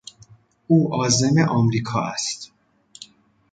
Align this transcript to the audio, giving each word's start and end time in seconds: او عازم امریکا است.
او 0.67 0.93
عازم 0.95 1.49
امریکا 1.49 2.01
است. 2.01 2.51